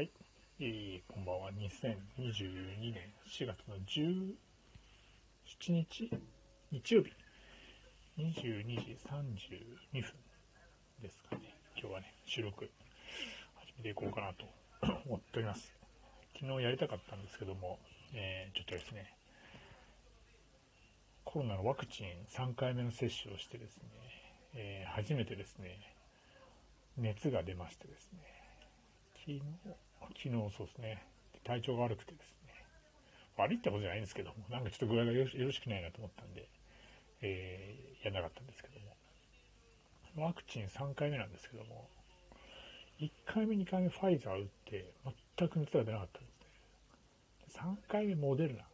[0.00, 0.10] はい、
[0.60, 1.50] えー、こんばんは。
[1.52, 4.32] 2022年4月の17
[5.68, 6.10] 日
[6.72, 7.12] 日曜日
[8.16, 10.12] 22時32分
[11.02, 11.54] ですかね。
[11.76, 12.70] 今日はね、収録
[13.56, 14.46] 始めていこうかなと
[15.04, 15.70] 思っております。
[16.32, 17.78] 昨日やりたかったんですけども、
[18.14, 19.14] えー、ちょっとですね、
[21.24, 23.90] コロナのワクチン3回目の接種をしてですね、
[24.54, 25.78] えー、初めてですね、
[26.96, 28.40] 熱が出ましてですね、
[29.26, 29.42] 昨日、
[30.08, 31.02] 昨日そうですね、
[31.44, 32.54] 体調が悪くてですね、
[33.36, 36.48] 悪いってことじゃないんですけども、なんかちょっと具合がよろしくないなと思ったんで、
[37.22, 41.88] えー、やんなかったんですけども、ワクチン3回目なんですけども、
[43.00, 44.92] 1回目、2回目ファイザー打って、
[45.38, 46.28] 全く熱が出なかったんで
[47.48, 47.76] すね。
[47.86, 48.66] 3回目モデルナっ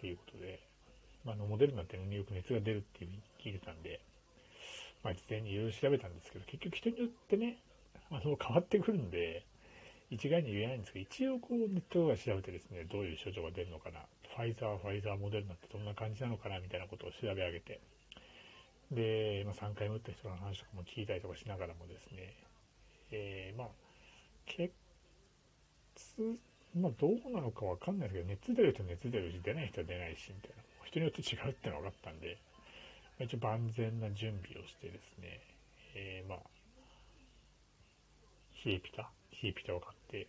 [0.00, 0.60] ていうことで、
[1.24, 4.00] まあ、のモデルナってよく熱が出るっていうふうに聞いてたんで、
[5.02, 7.58] まあ、事前にいろいろ調べたんですけど、結局人によってね、
[8.10, 9.44] あの、変わってくるんで、
[10.14, 14.00] 一概に言えないんですけど、一応こうネットが調べてですね、どういう症状が出るのかな、
[14.34, 17.80] ファイザー、ファイザー、モデルナってどんな感じなのかな、みたいなことを調べ上げて、
[18.90, 22.34] で、まあ、3回目打った人の話とかも聞いたりとかしながらもですね、
[23.10, 23.68] えー、まあ、
[24.46, 24.70] 血、
[26.74, 30.62] まあ、どうなのかわかんないですけど、熱出る人熱出るし、出ない人は出ないし、みたいな。
[30.84, 32.38] 人によって違うってのが分かったんで、
[33.18, 35.40] 一応万全な準備をしてですね、
[35.94, 36.38] えー、まあ、
[38.64, 39.10] 冷えピタ
[39.42, 40.26] 冷えピタを買って、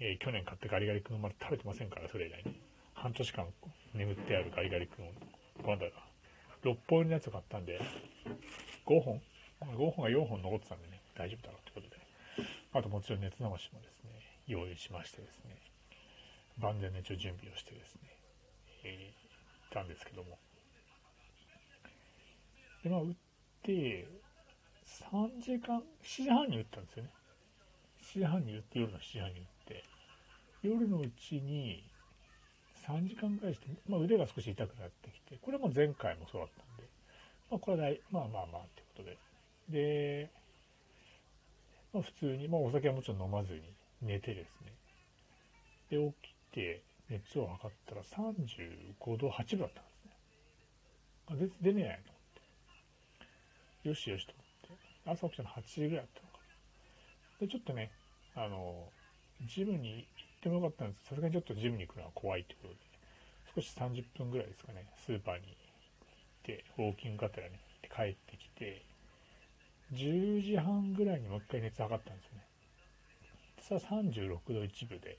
[0.00, 2.60] えー、去年買ってガリガリ君をまだ食べてませんから、それ以来に。
[2.94, 3.46] 半年間
[3.94, 5.12] 眠ってあるガリガリ君を、
[5.66, 5.86] まだ
[6.62, 7.80] 6本のやつを買ったんで、
[8.86, 9.20] 5本
[9.60, 11.96] ?5 本が4本残ってたんでね、大丈夫だろうってことで。
[12.72, 14.10] あともちろん熱流しもですね、
[14.46, 15.56] 用意しましてですね、
[16.58, 18.00] 万全な一応準備をしてですね、
[18.84, 20.38] えー、たんですけども。
[22.82, 23.14] で、まあ、打っ
[23.62, 24.08] て、
[24.86, 27.10] 3時間、7時半に打ったんですよね。
[28.14, 29.84] 7時半に打って、夜の7時半に打って、
[30.62, 31.84] 夜のうちに
[32.86, 36.88] 3時間ぐらいして、まあ、腕が少し痛くなってきて、これも前回もそうだったんで、
[37.50, 39.18] まあ、これは、まあまあまあってことで。
[39.68, 40.30] で、
[41.92, 43.60] まあ、普通に、まあ、お酒はもちろん飲まずに
[44.00, 44.72] 寝てですね。
[45.90, 49.90] で、起きて、熱を測ったら35度8分だったんで
[51.36, 51.48] すね。
[51.50, 52.18] あ、出ねえなと思
[53.20, 53.88] って。
[53.88, 54.42] よしよしと思
[54.74, 55.20] って。
[55.26, 56.38] 朝起きたの8時ぐらいだったのか
[57.40, 57.46] な。
[57.46, 57.92] で、ちょっとね、
[58.38, 58.88] あの、
[59.42, 62.80] ジムに行ってもよかったんですけどさすがにちょっとジムに行くのは怖いってことで、
[63.54, 65.54] 少し30分ぐらいですかね、スーパーに行っ
[66.44, 68.84] て、ウォーキングがてらね、帰ってきて、
[69.92, 72.44] 10時半ぐらいにもう一回熱測ったんですよね。
[73.60, 75.18] さあ36度1分で、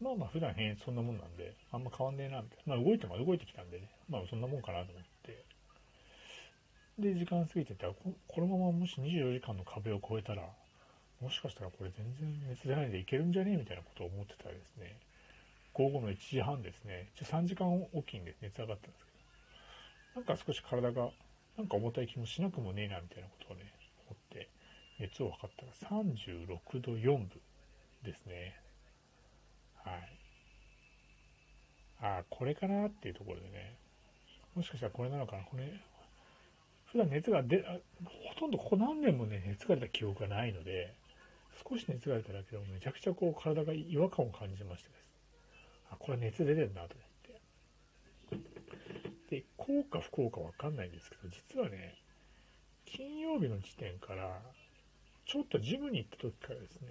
[0.00, 2.76] まあまあ普段変そんなもんなんで、あんま変わんねえな、みたいな。
[2.76, 5.44] まあ動いても動いてきたんでね、まあそんなもんかなと思って。
[6.98, 10.42] で、時間過ぎてたら、このままもし24時間の壁を越えたら、
[11.20, 13.52] もしかしたらこれ全然熱出ないでいけるんじゃね？
[13.52, 14.96] えみたいなことを思ってたらですね、
[15.74, 19.12] 午後の1時半ですね、一応3時間おきにで熱上がったんですけ
[20.14, 21.10] ど、なんか少し体が、
[21.58, 23.62] なんか重たい気もしなくもねえなみたいなことをね、
[24.08, 24.48] 思って、
[24.98, 27.28] 熱を測ったら36度4分
[28.02, 28.54] ですね。
[29.84, 29.94] はい。
[32.02, 33.76] ああ、これかなっていうところでね、
[34.54, 35.70] もしかしたらこれなのかな、これ、
[36.86, 37.62] 普段熱が出、
[38.04, 40.94] ほとんどここ何年もね、熱が出た記憶がないので、
[41.68, 45.00] 少し熱が出ただけでもめちゃくちゃこう体が違和感を感じましてです。
[45.90, 46.94] あ、これ熱出てるなと
[48.30, 48.38] 思っ
[49.28, 49.36] て。
[49.36, 51.94] で、効果不効果わかんないんですけど、実はね、
[52.86, 54.40] 金曜日の時点から、
[55.26, 56.88] ちょっとジムに行った時からですね、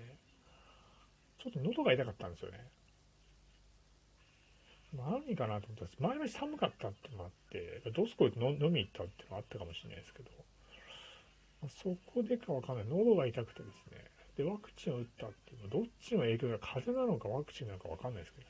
[1.43, 2.67] ちょっと喉が痛かったんですよね。
[4.93, 5.97] 何かなと思ったんです。
[5.99, 10.31] 前々寒かったってのもあって、どすこいと飲みに行ったっていうのもあったかもしれないですけど、
[11.67, 12.85] そこでかわかんない。
[12.85, 14.18] 喉が痛くてですね。
[14.39, 18.47] で、ワクチンを打ったっていうのは、どっちの影響が風邪なのかワクチンなのかわかんないですけど、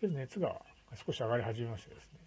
[0.00, 0.56] とりあえず熱が
[0.96, 2.20] 少し上がり始めましてですね。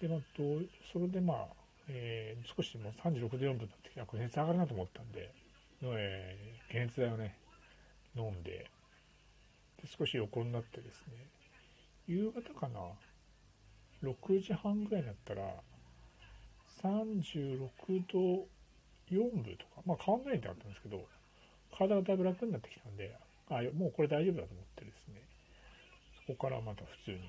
[0.00, 0.62] で、まあ、ど、
[0.92, 1.46] それでまあ、
[1.88, 5.34] えー、少しもう36度4分になってきて、これ熱上がるなと思ったんで、
[5.82, 7.34] えー、解熱剤をね、
[8.14, 8.70] 飲んで、
[9.82, 11.26] で少し横になってですね、
[12.06, 12.78] 夕方かな、
[14.04, 15.42] 6時半ぐらいになったら、
[16.80, 17.58] 36
[18.06, 18.46] 度
[19.10, 21.04] 4分とか、まあ変わんないんだったんですけど、
[21.80, 23.16] 体がだいぶ楽になってきたんで、
[23.48, 25.24] あ、もうこれ大丈夫だと思ってですね、
[26.26, 27.20] そこからまた普通に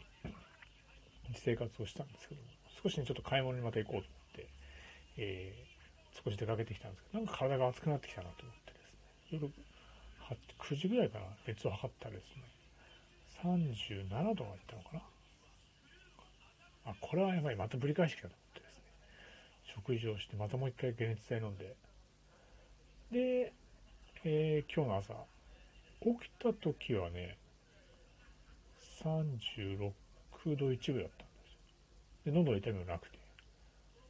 [1.35, 2.47] 生活をしたんですけども、
[2.83, 4.47] 少しね、ちょっと買い物にまた行こうと思って、
[5.17, 8.79] えー、少し出かけてきたんですけど、なんか体が熱くなってきたなと思ってで
[9.31, 9.47] すね、夜
[10.59, 12.43] 9時ぐらいかな、熱を測ったらですね、
[13.39, 14.35] 37度までいっ
[14.67, 15.01] たのかな。
[16.91, 18.83] あ、これはやばい、またぶり返してきたと思ってですね、
[19.79, 21.75] 食事をして、またもう一回解熱剤飲んで、
[23.11, 23.53] で、
[24.23, 25.13] えー、今日の朝、
[25.99, 27.39] 起きた時はね、
[29.03, 29.91] 36
[30.45, 32.31] 度1分だったんですよ。
[32.31, 33.17] で、喉の痛みもなくて、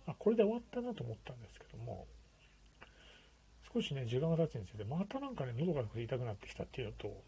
[0.07, 2.07] あ、これで終わったなと思ったんですけども、
[3.73, 7.23] 少しね、時間が経つにつれて、またなんかね、喉が痛くなってきたっていうのと、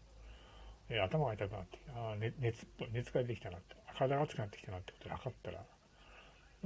[0.90, 5.64] えー、頭が痛くなってきた、あ熱熱っぽい、熱が出てきたなって、体が熱くなってきたなってことで測ったら、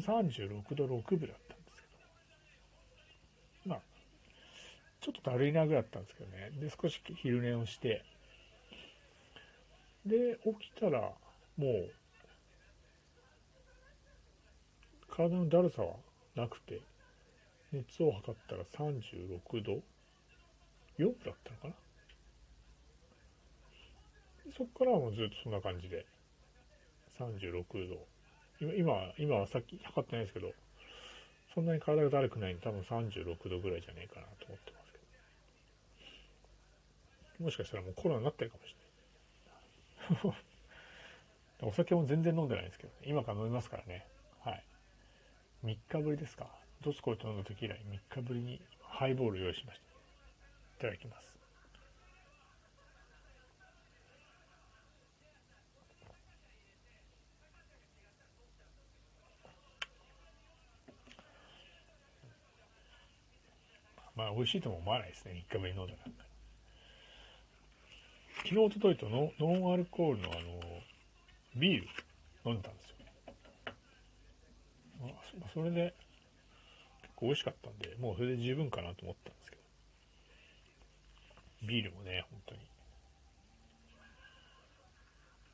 [0.01, 1.83] 36度6分だったんです
[3.63, 3.81] けど、まあ、
[5.01, 8.05] ちょっとだるいなぐらいだったんですけどね、で、少し昼寝をして、
[10.05, 11.13] で、起きたら、
[11.57, 11.91] もう、
[15.09, 15.95] 体のだるさは
[16.35, 16.81] なくて、
[17.73, 19.83] 熱を測ったら36度
[20.99, 21.75] 4分だったのかな
[24.57, 26.07] そこからはもうずっとそんな感じで、
[27.19, 28.07] 36度。
[28.61, 30.53] 今、今今はさっき測ってないですけど、
[31.55, 34.88] そんなに体がだるくないんで多分36度ぐらいじゃねえかなと思ってます。
[37.39, 38.75] もしかしたらもうコロナになってるかもし
[40.23, 40.39] れない。
[41.69, 44.07] お酒も全然飲んでないんですけど、ね、今から飲みますからね。
[44.41, 44.65] はい。
[45.65, 46.49] 3日ぶりですか。
[46.81, 50.87] ドスコイと飲んだ時以来3日ぶりにハイボール用意しました。
[50.87, 51.37] いただきます。
[64.15, 65.45] まあ、美味しいとも思わないですね。
[65.49, 66.28] 3日ぶりに飲んだなんか。
[68.49, 69.31] 昨日、おとといとノ
[69.69, 70.41] ンアルコールのあの、
[71.55, 71.89] ビール
[72.47, 72.97] 飲んだんですよ。
[75.03, 75.09] ま
[75.45, 75.95] あ、それで、
[77.03, 79.63] 結構美味しかったんで、もうそれで十分かなと思ったんですけど。
[81.69, 82.61] ビールもね、本当に。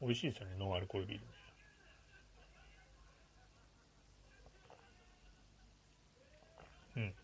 [0.01, 1.19] 美味しいですよね、ノンアルコールビー
[6.95, 7.15] ルん。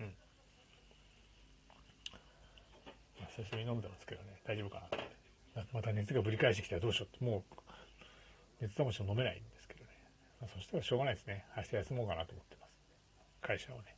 [0.00, 0.14] うん。
[3.20, 4.88] まあ、久しぶりに飲んでますけどね、大丈夫か
[5.56, 5.64] な。
[5.72, 9.90] また熱がぶり返してきたらどうしようって、もう、熱冷ましも飲めないんですけどね。
[10.40, 11.44] まあ、そしたらしょうがないですね。
[11.56, 12.72] 明日休もうかなと思ってます。
[13.40, 13.96] 会社をね。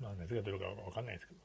[0.00, 1.40] まあ、熱が出るかわかんないですけど。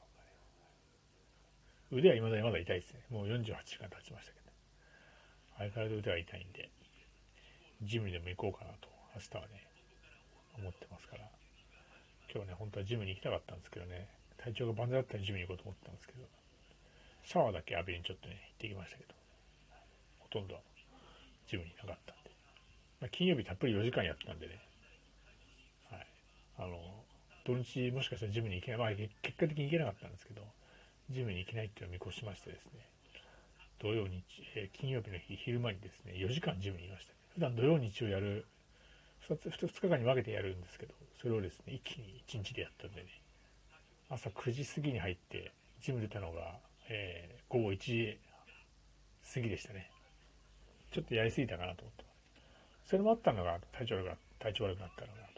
[1.90, 3.04] 腕は未だにまだ痛いですね。
[3.10, 4.50] もう48時間経ちましたけど、
[5.58, 6.70] 相変わらず腕は痛いんで、
[7.82, 9.66] ジムにでも行こうかなと、明日はね、
[10.58, 11.28] 思ってますから。
[12.32, 14.08] 今日ね、本当はジムに行きたかったんですけどね、
[14.38, 16.26] 体調が万全だったらジムに行こうと思ったんですけど、
[17.24, 19.14] シャワーだけ浴びにちょっとね、行ってきましたけど、
[20.20, 20.60] ほとんど
[21.48, 22.30] ジムになかったんで。
[23.00, 24.60] まあ、金曜日たっぷり4時間やったんでね、
[25.90, 26.06] はい。
[26.58, 27.04] あの、
[27.44, 30.42] 土日もしかしたらジムに行けない、まあ結果的に行けなかったんですけど、
[31.10, 32.80] ジムに行けないっていうのを見越しましてですね、
[33.78, 34.22] 土曜日、
[34.56, 37.18] えー、金曜日の日、昼間にですね、4時間ジムにいました、ね。
[37.34, 38.46] 普段土曜日をやる
[39.28, 43.08] 2つ、2日間に分けてやるんですけど、それをですね、一気に1日でやったんでね、
[44.10, 46.58] 朝9時過ぎに入って、ジム出たのが、
[46.88, 48.18] えー、午後1時
[49.34, 49.90] 過ぎでしたね。
[50.92, 52.04] ちょっとやりすぎたかなと思って。
[52.84, 55.34] それもあったのが体調悪くな体調悪くなったのかなと。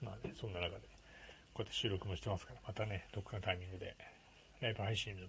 [0.00, 0.82] まあね、そんな中で、
[1.52, 3.96] こうやって収録もしてますから、またね、どっかのタイミングで、
[4.60, 5.28] ライブ配信でも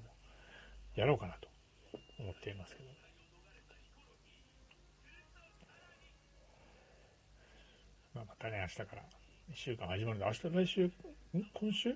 [0.95, 1.49] やろうかなと
[2.19, 3.08] 思っていますけどね。
[8.19, 9.01] まあ、またね、明日から
[9.49, 10.91] 1週間始まるんで、明日、来週、ん？
[11.53, 11.95] 今週？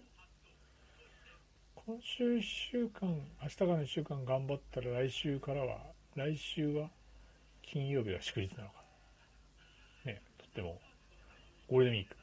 [1.76, 3.10] 今週1週間、
[3.42, 5.80] 明日から1週間頑張ったら来週からは、
[6.16, 6.90] 来週は
[7.62, 8.76] 金曜日は祝日なのか
[10.06, 10.14] な。
[10.14, 10.80] ね、とっても、
[11.70, 12.16] ゴールデンウィーク。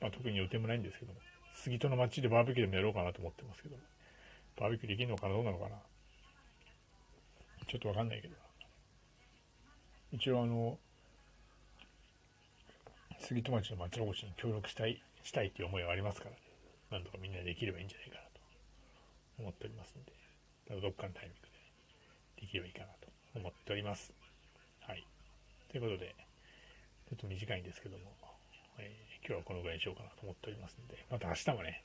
[0.00, 1.20] まあ、特に予定もないんですけども、
[1.54, 3.76] 杉戸の街でバーベキューでもやろうかなと思ってますけど、
[4.56, 5.76] バーベキューできるのかなどうなのかな
[7.68, 8.34] ちょっとわかんないけど。
[10.10, 10.78] 一応あの、
[13.18, 16.36] 杉戸町の町おこしに協力したい、したいっていう思いはありますからね。
[16.90, 18.40] なんとかみんなできればいいんじゃないかなと
[19.38, 20.12] 思っておりますんで、
[20.80, 21.48] どっかのタイミング
[22.38, 24.12] でできればいいかなと思っております。
[24.80, 25.04] はい。
[25.68, 26.14] ということで、
[27.10, 28.12] ちょっと短いんですけども、
[28.78, 31.84] えー、今日はこのぐらいにしようかなと思っておりますので、また明日もね、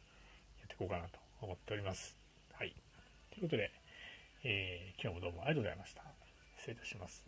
[0.59, 2.15] やっていこうかなと思っております。
[2.53, 2.75] はい。
[3.31, 3.71] ということで、
[4.43, 6.03] えー、今日もどうもありがとうございました。
[6.57, 7.25] 失礼いたします。